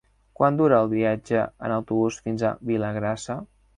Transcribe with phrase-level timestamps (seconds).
[0.37, 3.37] Quant dura el viatge en autobús fins a Vilagrassa?